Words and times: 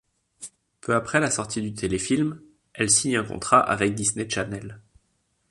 Peu 0.79 0.95
après 0.95 1.19
la 1.19 1.29
sortie 1.29 1.61
du 1.61 1.75
téléfilm, 1.75 2.41
elle 2.73 2.89
signe 2.89 3.17
un 3.17 3.23
contrat 3.23 3.59
avec 3.59 3.93
Disney 3.93 4.27
Channel. 4.27 4.81